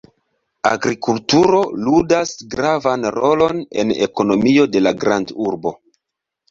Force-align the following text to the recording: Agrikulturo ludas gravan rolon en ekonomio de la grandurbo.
Agrikulturo 0.69 1.59
ludas 1.89 2.33
gravan 2.55 3.07
rolon 3.19 3.63
en 3.85 3.95
ekonomio 4.09 4.69
de 4.75 4.87
la 4.89 4.97
grandurbo. 5.07 5.79